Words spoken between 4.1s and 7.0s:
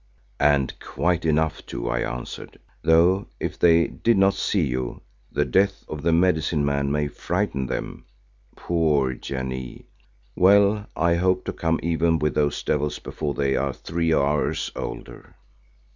not see you, the death of the Medicine man